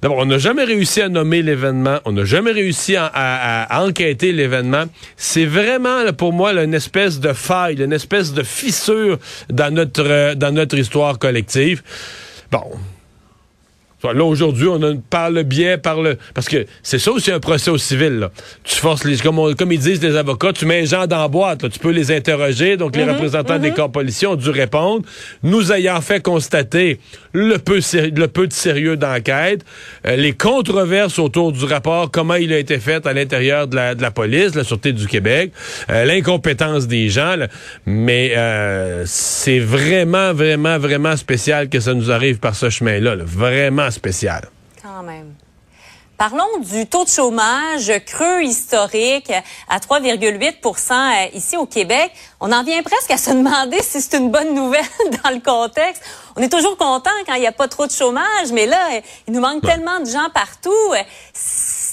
D'abord, 0.00 0.18
on 0.18 0.26
n'a 0.26 0.38
jamais 0.38 0.64
réussi 0.64 1.00
à 1.02 1.08
nommer 1.08 1.42
l'événement, 1.42 1.98
on 2.04 2.12
n'a 2.12 2.24
jamais 2.24 2.52
réussi 2.52 2.94
à, 2.94 3.06
à- 3.12 3.82
enquêter 3.84 4.30
l'événement. 4.32 4.84
C'est 5.16 5.44
vraiment, 5.44 6.12
pour 6.12 6.32
moi, 6.32 6.52
une 6.52 6.74
espèce 6.74 7.18
de 7.18 7.32
faille, 7.32 7.82
une 7.82 7.92
espèce 7.92 8.32
de 8.32 8.44
fissure 8.44 9.18
dans 9.50 9.74
notre, 9.74 10.04
euh, 10.06 10.34
dans 10.36 10.52
notre 10.52 10.78
histoire 10.78 11.18
collective. 11.18 11.82
Bon. 12.52 12.62
Là, 14.04 14.22
aujourd'hui, 14.24 14.68
on 14.68 14.80
a 14.82 14.92
par 15.10 15.30
le 15.30 15.42
biais, 15.42 15.76
par 15.76 16.00
le. 16.00 16.16
Parce 16.32 16.48
que 16.48 16.66
c'est 16.84 16.98
ça 17.00 17.10
aussi 17.10 17.32
un 17.32 17.40
procès 17.40 17.70
au 17.70 17.78
civil. 17.78 18.20
Là. 18.20 18.30
Tu 18.62 18.76
forces 18.76 19.04
les. 19.04 19.16
Comme, 19.16 19.38
on- 19.40 19.54
comme 19.54 19.72
ils 19.72 19.78
disent 19.80 20.00
les 20.02 20.14
avocats, 20.16 20.52
tu 20.52 20.66
mets 20.66 20.80
les 20.82 20.86
gens 20.86 21.06
dans 21.06 21.18
la 21.20 21.28
boîte. 21.28 21.62
là. 21.64 21.68
Tu 21.68 21.78
peux 21.80 21.90
les 21.90 22.12
interroger. 22.12 22.76
Donc, 22.76 22.94
les 22.94 23.02
représentants 23.04 23.58
des 23.58 23.72
corps 23.72 23.90
policiers 23.90 24.28
ont 24.28 24.36
dû 24.36 24.50
répondre. 24.50 25.02
Nous 25.42 25.72
ayant 25.72 26.00
fait 26.00 26.22
constater 26.22 27.00
le 27.32 27.56
peu, 27.58 27.80
le 27.92 28.26
peu 28.26 28.46
de 28.46 28.52
sérieux 28.52 28.96
d'enquête, 28.96 29.64
euh, 30.06 30.14
les 30.16 30.32
controverses 30.32 31.18
autour 31.18 31.52
du 31.52 31.64
rapport, 31.64 32.10
comment 32.10 32.34
il 32.34 32.52
a 32.52 32.58
été 32.58 32.78
fait 32.78 33.04
à 33.06 33.12
l'intérieur 33.12 33.66
de 33.66 33.76
la, 33.76 33.94
de 33.94 34.02
la 34.02 34.10
police, 34.10 34.54
la 34.54 34.64
Sûreté 34.64 34.92
du 34.92 35.06
Québec, 35.06 35.52
euh, 35.90 36.04
l'incompétence 36.04 36.86
des 36.86 37.08
gens. 37.08 37.36
là. 37.36 37.48
Mais 37.84 38.32
euh, 38.36 39.02
c'est 39.06 39.58
vraiment, 39.58 40.32
vraiment, 40.32 40.78
vraiment 40.78 41.16
spécial 41.16 41.68
que 41.68 41.80
ça 41.80 41.94
nous 41.94 42.10
arrive 42.10 42.38
par 42.38 42.54
ce 42.54 42.70
chemin-là. 42.70 43.16
là. 43.16 43.24
Vraiment 43.88 43.90
spécial. 43.90 44.48
Quand 44.82 45.02
même. 45.02 45.34
Parlons 46.18 46.58
du 46.58 46.86
taux 46.86 47.04
de 47.04 47.08
chômage 47.08 47.92
creux 48.04 48.42
historique 48.42 49.32
à 49.68 49.78
3,8% 49.78 50.92
euh, 50.92 51.36
ici 51.36 51.56
au 51.56 51.64
Québec. 51.64 52.12
On 52.40 52.50
en 52.50 52.64
vient 52.64 52.82
presque 52.82 53.10
à 53.12 53.16
se 53.16 53.30
demander 53.30 53.80
si 53.82 54.02
c'est 54.02 54.18
une 54.18 54.30
bonne 54.30 54.52
nouvelle 54.52 54.82
dans 55.24 55.30
le 55.30 55.40
contexte. 55.40 56.02
On 56.36 56.42
est 56.42 56.48
toujours 56.48 56.76
content 56.76 57.10
quand 57.26 57.34
il 57.34 57.40
n'y 57.40 57.46
a 57.46 57.52
pas 57.52 57.68
trop 57.68 57.86
de 57.86 57.92
chômage, 57.92 58.52
mais 58.52 58.66
là, 58.66 59.00
il 59.26 59.32
nous 59.32 59.40
manque 59.40 59.62
tellement 59.62 60.00
de 60.00 60.06
gens 60.06 60.28
partout. 60.34 60.92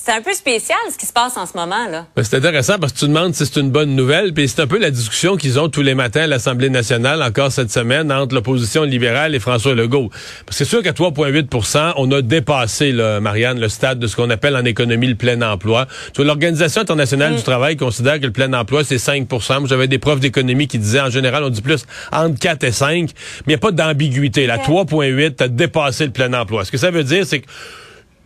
C'est 0.06 0.12
un 0.12 0.22
peu 0.22 0.34
spécial 0.34 0.78
ce 0.92 1.00
qui 1.00 1.08
se 1.08 1.14
passe 1.14 1.36
en 1.36 1.48
ce 1.48 1.54
moment 1.58 1.88
là. 1.90 2.06
Ben, 2.16 2.24
C'est 2.24 2.38
intéressant 2.38 2.78
parce 2.78 2.94
que 2.94 3.00
tu 3.00 3.08
demandes 3.08 3.34
si 3.34 3.44
c'est 3.44 3.60
une 3.60 3.72
bonne 3.72 3.96
nouvelle, 3.96 4.36
puis 4.36 4.48
c'est 4.48 4.62
un 4.62 4.68
peu 4.68 4.78
la 4.78 4.92
discussion 4.92 5.36
qu'ils 5.36 5.60
ont 5.60 5.68
tous 5.68 5.82
les 5.82 5.96
matins 5.96 6.22
à 6.22 6.28
l'Assemblée 6.28 6.70
nationale, 6.70 7.24
encore 7.24 7.52
cette 7.52 7.72
semaine, 7.72 8.12
entre 8.12 8.36
l'opposition 8.36 8.84
libérale 8.84 9.34
et 9.34 9.40
François 9.40 9.74
Legault. 9.74 10.10
Parce 10.46 10.60
que 10.60 10.64
c'est 10.64 10.70
sûr 10.70 10.84
qu'à 10.84 10.92
3,8% 10.92 11.94
on 11.96 12.12
a 12.12 12.22
dépassé, 12.22 12.92
là, 12.92 13.20
Marianne, 13.20 13.60
le 13.60 13.68
stade 13.68 13.98
de 13.98 14.06
ce 14.06 14.16
qu'on 14.16 14.30
appelle 14.30 14.56
en 14.56 14.64
économie 14.64 15.08
le 15.08 15.16
plein 15.16 15.42
emploi. 15.42 15.88
Tu 16.14 16.18
vois, 16.18 16.26
l'Organisation 16.26 16.84
internationale 16.84 17.36
du 17.36 17.42
travail 17.42 17.76
considère 17.76 18.20
que 18.20 18.28
le 18.28 18.32
plein 18.32 18.54
emploi, 18.54 18.84
c'est 18.84 19.00
5 19.00 19.28
Moi, 19.28 19.40
J'avais 19.66 19.88
des 19.88 19.98
profs 19.98 20.20
d'économie 20.20 20.68
qui 20.68 20.78
disaient, 20.78 21.02
en 21.02 21.10
général, 21.10 21.44
on 21.44 21.50
dit 21.50 21.64
plus 21.64 21.84
entre 22.12 22.38
4 22.38 22.64
et 22.64 22.72
5, 22.72 22.92
mais 22.92 23.08
il 23.08 23.48
n'y 23.48 23.56
a 23.56 23.58
pas 23.58 23.72
d'ambiguïté. 23.72 24.46
Là, 24.46 24.60
3,8, 24.60 25.38
tu 25.38 25.44
as 25.44 25.48
dépassé 25.48 26.06
le 26.06 26.12
plein 26.12 26.32
emploi. 26.34 26.64
Ce 26.64 26.70
que 26.70 26.78
ça 26.78 26.92
veut 26.92 27.04
dire, 27.04 27.26
c'est 27.26 27.40
que 27.40 27.48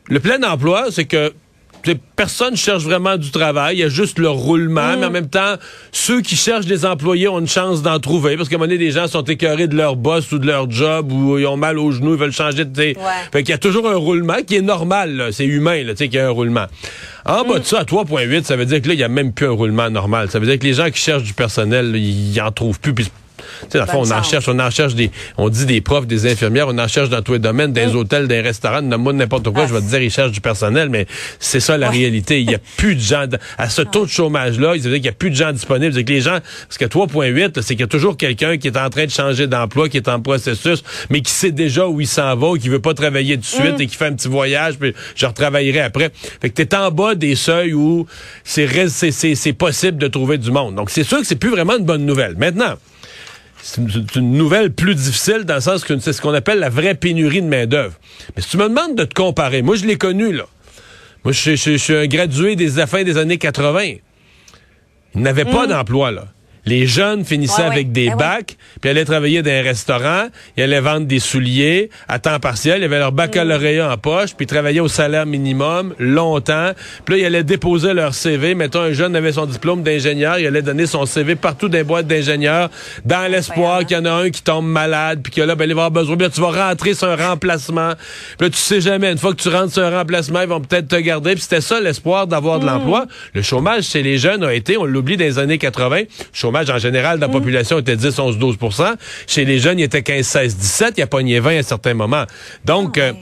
le 0.09 0.19
plein 0.19 0.43
emploi, 0.43 0.87
c'est 0.91 1.05
que 1.05 1.31
personne 2.15 2.55
cherche 2.55 2.83
vraiment 2.83 3.17
du 3.17 3.31
travail, 3.31 3.77
il 3.77 3.79
y 3.79 3.83
a 3.83 3.89
juste 3.89 4.19
le 4.19 4.29
roulement, 4.29 4.97
mais 4.97 5.05
en 5.05 5.11
même 5.11 5.29
temps, 5.29 5.55
ceux 5.91 6.21
qui 6.21 6.35
cherchent 6.35 6.65
des 6.65 6.85
employés 6.85 7.27
ont 7.27 7.39
une 7.39 7.47
chance 7.47 7.81
d'en 7.81 7.99
trouver, 7.99 8.37
parce 8.37 8.49
qu'à 8.49 8.55
un 8.55 8.59
moment 8.59 8.67
donné, 8.67 8.77
des 8.77 8.91
gens 8.91 9.07
sont 9.07 9.23
écœurés 9.23 9.67
de 9.67 9.75
leur 9.75 9.95
boss 9.95 10.31
ou 10.31 10.39
de 10.39 10.47
leur 10.47 10.69
job, 10.69 11.11
ou 11.11 11.37
ils 11.37 11.45
ont 11.45 11.57
mal 11.57 11.79
aux 11.79 11.91
genoux, 11.91 12.13
ils 12.13 12.19
veulent 12.19 12.31
changer 12.31 12.65
de... 12.65 12.73
tu 12.73 12.81
sais. 12.81 12.95
Fait 13.31 13.43
qu'il 13.43 13.51
y 13.51 13.55
a 13.55 13.57
toujours 13.57 13.89
un 13.89 13.95
roulement 13.95 14.41
qui 14.45 14.55
est 14.55 14.61
normal, 14.61 15.29
c'est 15.31 15.45
humain, 15.45 15.83
tu 15.89 15.95
sais, 15.95 16.09
qu'il 16.09 16.19
y 16.19 16.19
a 16.19 16.27
un 16.27 16.31
roulement. 16.31 16.65
En 17.25 17.43
bas 17.43 17.59
de 17.59 17.65
ça, 17.65 17.79
à 17.79 17.83
3.8, 17.83 18.43
ça 18.43 18.55
veut 18.55 18.65
dire 18.65 18.81
que 18.81 18.87
là, 18.87 18.93
il 18.93 18.97
n'y 18.97 19.03
a 19.03 19.09
même 19.09 19.33
plus 19.33 19.45
un 19.47 19.51
roulement 19.51 19.89
normal. 19.89 20.29
Ça 20.29 20.39
veut 20.39 20.47
dire 20.47 20.57
que 20.57 20.65
les 20.65 20.73
gens 20.73 20.89
qui 20.89 20.99
cherchent 20.99 21.23
du 21.23 21.33
personnel, 21.33 21.95
ils 21.95 22.41
en 22.41 22.51
trouvent 22.51 22.79
plus, 22.79 22.93
puis 22.93 23.11
tu 23.61 23.67
sais, 23.71 23.77
dans 23.77 23.85
le 23.85 23.91
fond, 23.91 24.01
on 24.01 24.11
en 24.11 24.23
cherche, 24.23 24.47
on 24.47 24.59
en 24.59 24.69
cherche 24.69 24.95
des, 24.95 25.11
on 25.37 25.49
dit 25.49 25.65
des 25.65 25.81
profs, 25.81 26.07
des 26.07 26.31
infirmières, 26.31 26.67
on 26.67 26.77
en 26.77 26.87
cherche 26.87 27.09
dans 27.09 27.21
tous 27.21 27.33
les 27.33 27.39
domaines, 27.39 27.73
des 27.73 27.95
hôtels, 27.95 28.27
des 28.27 28.41
restaurants, 28.41 28.81
nomme-moi 28.81 29.13
n'importe 29.13 29.49
quoi, 29.51 29.67
je 29.67 29.73
vais 29.73 29.81
te 29.81 29.85
dire, 29.85 30.01
ils 30.01 30.11
cherchent 30.11 30.31
du 30.31 30.41
personnel, 30.41 30.89
mais 30.89 31.05
c'est 31.39 31.59
ça 31.59 31.77
la 31.77 31.89
réalité. 31.89 32.41
Il 32.41 32.47
n'y 32.47 32.55
a 32.55 32.59
plus 32.77 32.95
de 32.95 33.01
gens, 33.01 33.25
à 33.57 33.69
ce 33.69 33.81
taux 33.81 34.05
de 34.05 34.11
chômage-là, 34.11 34.75
il 34.75 34.81
veut 34.81 34.89
dire 34.89 34.93
qu'il 34.93 35.01
n'y 35.03 35.09
a 35.09 35.13
plus 35.13 35.29
de 35.29 35.35
gens 35.35 35.51
disponibles. 35.51 35.93
C'est 35.93 36.03
que 36.03 36.13
les 36.13 36.21
gens, 36.21 36.39
parce 36.67 36.77
que 36.77 36.85
3.8, 36.85 37.55
là, 37.55 37.61
c'est 37.61 37.75
qu'il 37.75 37.81
y 37.81 37.83
a 37.83 37.87
toujours 37.87 38.17
quelqu'un 38.17 38.57
qui 38.57 38.67
est 38.67 38.77
en 38.77 38.89
train 38.89 39.05
de 39.05 39.11
changer 39.11 39.47
d'emploi, 39.47 39.89
qui 39.89 39.97
est 39.97 40.07
en 40.07 40.19
processus, 40.21 40.83
mais 41.09 41.21
qui 41.21 41.31
sait 41.31 41.51
déjà 41.51 41.87
où 41.87 42.01
il 42.01 42.07
s'en 42.07 42.35
va, 42.35 42.57
qui 42.57 42.69
veut 42.69 42.79
pas 42.79 42.93
travailler 42.93 43.35
tout 43.35 43.41
de 43.41 43.45
suite 43.45 43.79
et 43.79 43.87
qui 43.87 43.95
fait 43.95 44.07
un 44.07 44.13
petit 44.13 44.27
voyage, 44.27 44.77
puis 44.77 44.93
je 45.15 45.25
retravaillerai 45.25 45.81
après. 45.81 46.11
Fait 46.41 46.49
que 46.49 46.61
t'es 46.61 46.75
en 46.75 46.91
bas 46.91 47.15
des 47.15 47.35
seuils 47.35 47.73
où 47.73 48.05
c'est 48.43 49.53
possible 49.53 49.97
de 49.97 50.07
trouver 50.07 50.37
du 50.37 50.51
monde. 50.51 50.75
Donc 50.75 50.89
c'est 50.89 51.03
sûr 51.03 51.19
que 51.19 51.25
c'est 51.25 51.35
plus 51.35 51.49
vraiment 51.49 51.77
une 51.77 51.85
bonne 51.85 52.05
nouvelle. 52.05 52.35
Maintenant, 52.37 52.75
c'est 53.61 54.15
une, 54.15 54.31
nouvelle 54.33 54.71
plus 54.71 54.95
difficile 54.95 55.43
dans 55.43 55.55
le 55.55 55.61
sens 55.61 55.83
que 55.83 55.97
c'est 55.99 56.13
ce 56.13 56.21
qu'on 56.21 56.33
appelle 56.33 56.59
la 56.59 56.69
vraie 56.69 56.95
pénurie 56.95 57.41
de 57.41 57.47
main-d'œuvre. 57.47 57.95
Mais 58.35 58.41
si 58.41 58.49
tu 58.49 58.57
me 58.57 58.69
demandes 58.69 58.95
de 58.95 59.03
te 59.05 59.13
comparer, 59.13 59.61
moi 59.61 59.75
je 59.75 59.85
l'ai 59.85 59.97
connu, 59.97 60.31
là. 60.33 60.45
Moi, 61.23 61.33
je, 61.33 61.55
je- 61.55 61.71
je 61.73 61.77
suis 61.77 61.95
un 61.95 62.07
gradué 62.07 62.55
des 62.55 62.69
fin 62.87 63.03
des 63.03 63.17
années 63.17 63.37
80. 63.37 63.95
Il 65.15 65.21
n'avait 65.21 65.45
pas 65.45 65.67
d'emploi, 65.67 66.11
là. 66.11 66.27
Les 66.69 66.85
jeunes 66.85 67.25
finissaient 67.25 67.63
Ouais, 67.63 67.67
ouais. 67.69 67.73
avec 67.73 67.91
des 67.91 68.05
Ben 68.09 68.13
oui. 68.13 68.19
bacs, 68.19 68.57
puis 68.79 68.89
allaient 68.91 69.05
travailler 69.05 69.41
dans 69.41 69.49
un 69.51 69.61
restaurant, 69.63 70.27
ils 70.55 70.63
allaient 70.63 70.79
vendre 70.79 71.07
des 71.07 71.19
souliers 71.19 71.89
à 72.07 72.19
temps 72.19 72.39
partiel, 72.39 72.81
ils 72.81 72.83
avaient 72.85 72.99
leur 72.99 73.11
baccalauréat 73.11 73.91
en 73.91 73.97
poche, 73.97 74.35
puis 74.35 74.43
ils 74.45 74.47
travaillaient 74.47 74.79
au 74.79 74.87
salaire 74.87 75.25
minimum 75.25 75.95
longtemps. 75.97 76.71
Puis 77.05 77.15
là, 77.15 77.21
ils 77.21 77.25
allaient 77.25 77.43
déposer 77.43 77.93
leur 77.93 78.13
CV. 78.13 78.53
Mettons, 78.53 78.81
un 78.81 78.93
jeune 78.93 79.15
avait 79.15 79.31
son 79.33 79.47
diplôme 79.47 79.81
d'ingénieur, 79.81 80.37
il 80.37 80.45
allait 80.45 80.61
donner 80.61 80.85
son 80.85 81.05
CV 81.07 81.35
partout 81.35 81.69
dans 81.69 81.77
les 81.77 81.83
boîtes 81.83 82.05
d'ingénieurs, 82.07 82.69
dans 83.03 83.29
l'espoir 83.31 83.79
qu'il 83.85 83.97
y 83.97 83.99
en 83.99 84.05
a 84.05 84.11
un 84.11 84.29
qui 84.29 84.43
tombe 84.43 84.67
malade, 84.67 85.21
puis 85.23 85.31
que 85.33 85.41
là, 85.41 85.55
ben, 85.55 85.65
il 85.65 85.73
va 85.75 85.85
avoir 85.85 85.91
besoin. 85.91 86.17
Puis 86.17 86.27
là, 86.27 86.31
tu 86.31 86.41
vas 86.41 86.67
rentrer 86.69 86.93
sur 86.93 87.07
un 87.07 87.15
remplacement. 87.15 87.93
Puis 88.37 88.47
là, 88.47 88.49
tu 88.51 88.57
sais 88.57 88.79
jamais, 88.79 89.11
une 89.11 89.17
fois 89.17 89.33
que 89.33 89.41
tu 89.41 89.49
rentres 89.49 89.73
sur 89.73 89.83
un 89.83 89.97
remplacement, 89.97 90.41
ils 90.41 90.47
vont 90.47 90.61
peut-être 90.61 90.87
te 90.87 90.95
garder. 90.97 91.33
Puis 91.33 91.41
c'était 91.41 91.61
ça 91.61 91.79
l'espoir 91.79 92.27
d'avoir 92.27 92.59
de 92.59 92.65
l'emploi. 92.67 93.05
Le 93.33 93.41
chômage 93.41 93.85
chez 93.85 94.03
les 94.03 94.17
jeunes 94.19 94.43
a 94.43 94.53
été, 94.53 94.77
on 94.77 94.85
l'oublie, 94.85 95.17
dans 95.17 95.25
les 95.25 95.39
années 95.39 95.57
80. 95.57 96.01
Le 96.01 96.05
chômage 96.59 96.69
en 96.69 96.79
général 96.79 97.19
dans 97.19 97.27
la 97.27 97.33
population 97.33 97.79
était 97.79 97.95
10, 97.95 98.19
11, 98.19 98.37
12% 98.37 98.95
Chez 99.27 99.45
les 99.45 99.59
jeunes, 99.59 99.79
il 99.79 99.83
était 99.83 100.01
15, 100.01 100.25
16, 100.25 100.57
17. 100.57 100.93
Il 100.97 101.01
a 101.03 101.07
pogné 101.07 101.39
20 101.39 101.59
à 101.59 101.63
certains 101.63 101.93
moments. 101.93 102.25
Donc, 102.65 102.97
euh, 102.97 103.13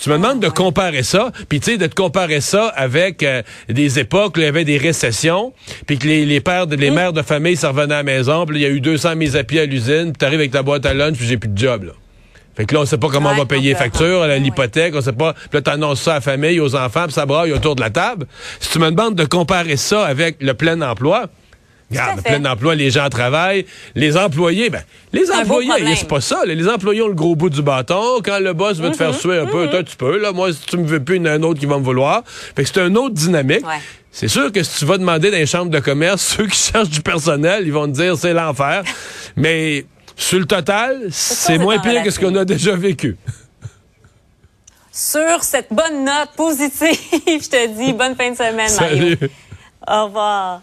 tu 0.00 0.08
me 0.08 0.16
demandes 0.16 0.40
de 0.40 0.48
comparer 0.48 1.02
ça, 1.02 1.30
puis 1.48 1.60
tu 1.60 1.72
sais, 1.72 1.78
de 1.78 1.86
te 1.86 1.94
comparer 1.94 2.40
ça 2.40 2.68
avec 2.68 3.22
euh, 3.22 3.42
des 3.68 3.98
époques 3.98 4.36
où 4.36 4.40
il 4.40 4.44
y 4.44 4.46
avait 4.46 4.64
des 4.64 4.78
récessions, 4.78 5.52
puis 5.86 5.98
que 5.98 6.06
les, 6.08 6.24
les 6.24 6.40
pères, 6.40 6.66
de, 6.66 6.74
les 6.74 6.90
mères 6.90 7.12
de 7.12 7.22
famille, 7.22 7.56
ça 7.56 7.68
revenait 7.68 7.94
à 7.94 7.98
la 7.98 8.02
maison, 8.02 8.44
puis 8.44 8.56
il 8.56 8.62
y 8.62 8.66
a 8.66 8.70
eu 8.70 8.80
200 8.80 9.16
mises 9.16 9.36
à 9.36 9.44
pied 9.44 9.60
à 9.60 9.66
l'usine, 9.66 10.06
puis 10.06 10.18
t'arrives 10.18 10.40
avec 10.40 10.50
ta 10.50 10.62
boîte 10.62 10.86
à 10.86 10.94
lunch, 10.94 11.16
puis 11.16 11.26
j'ai 11.26 11.36
plus 11.36 11.48
de 11.48 11.58
job, 11.58 11.84
là. 11.84 11.92
Fait 12.54 12.66
que 12.66 12.74
là, 12.74 12.82
on 12.82 12.84
sait 12.84 12.98
pas 12.98 13.08
comment 13.08 13.30
on 13.30 13.34
va 13.34 13.46
payer 13.46 13.70
les 13.70 13.74
factures, 13.74 14.26
l'hypothèque, 14.26 14.94
on 14.94 15.00
sait 15.00 15.14
pas. 15.14 15.32
Puis 15.32 15.48
là, 15.54 15.62
t'annonces 15.62 16.02
ça 16.02 16.10
à 16.10 16.14
la 16.16 16.20
famille, 16.20 16.60
aux 16.60 16.76
enfants, 16.76 17.04
puis 17.04 17.12
ça 17.12 17.24
braille 17.24 17.50
autour 17.52 17.76
de 17.76 17.80
la 17.80 17.88
table. 17.88 18.26
Si 18.60 18.68
tu 18.72 18.78
me 18.78 18.90
demandes 18.90 19.14
de 19.14 19.24
comparer 19.24 19.78
ça 19.78 20.04
avec 20.04 20.36
le 20.42 20.52
plein 20.52 20.78
emploi, 20.82 21.28
regarde, 22.00 22.16
le 22.16 22.22
plein 22.22 22.50
emploi, 22.50 22.74
les 22.74 22.90
gens 22.90 23.08
travaillent. 23.08 23.66
Les 23.94 24.16
employés, 24.16 24.70
ben, 24.70 24.82
les 25.12 25.30
employés, 25.30 25.70
c'est 25.96 26.08
pas 26.08 26.20
ça. 26.20 26.42
Les 26.46 26.68
employés 26.68 27.02
ont 27.02 27.08
le 27.08 27.14
gros 27.14 27.36
bout 27.36 27.50
du 27.50 27.62
bâton. 27.62 28.20
Quand 28.24 28.38
le 28.38 28.52
boss 28.52 28.78
veut 28.78 28.90
te 28.90 28.94
Mm-hmm. 28.94 28.98
faire 28.98 29.14
suer 29.14 29.38
un 29.38 29.46
peu, 29.46 29.68
toi, 29.68 29.82
tu 29.82 29.96
peux. 29.96 30.18
Là, 30.18 30.32
moi, 30.32 30.52
si 30.52 30.60
tu 30.66 30.76
me 30.76 30.84
veux 30.86 31.02
plus, 31.02 31.16
il 31.16 31.22
y 31.22 31.22
en 31.22 31.26
a 31.26 31.32
un 31.32 31.42
autre 31.42 31.60
qui 31.60 31.66
va 31.66 31.78
me 31.78 31.84
vouloir. 31.84 32.22
Fait 32.26 32.62
que 32.62 32.68
c'est 32.72 32.80
une 32.80 32.96
autre 32.98 33.14
dynamique. 33.14 33.66
Ouais. 33.66 33.80
C'est 34.10 34.28
sûr 34.28 34.52
que 34.52 34.62
si 34.62 34.80
tu 34.80 34.84
vas 34.84 34.98
demander 34.98 35.30
dans 35.30 35.38
les 35.38 35.46
chambres 35.46 35.70
de 35.70 35.80
commerce, 35.80 36.22
ceux 36.36 36.46
qui 36.46 36.58
cherchent 36.58 36.90
du 36.90 37.00
personnel, 37.00 37.62
ils 37.66 37.72
vont 37.72 37.86
te 37.86 37.92
dire 37.92 38.16
c'est 38.16 38.34
l'enfer. 38.34 38.82
Mais 39.36 39.86
sur 40.16 40.38
le 40.38 40.44
total, 40.44 41.06
c'est 41.10 41.58
moins 41.58 41.78
pire 41.78 42.02
que 42.02 42.10
ce 42.10 42.20
qu'on 42.20 42.34
a 42.36 42.44
déjà 42.44 42.76
vécu. 42.76 43.16
Sur 44.92 45.42
cette 45.42 45.68
bonne 45.70 46.04
note 46.04 46.30
positive, 46.36 46.70
je 47.26 47.48
te 47.48 47.66
dis 47.78 47.92
bonne 47.94 48.14
fin 48.14 48.30
de 48.30 48.36
semaine, 48.36 48.56
Mario. 48.56 49.16
Salut. 49.16 49.18
Au 49.88 50.04
revoir. 50.04 50.62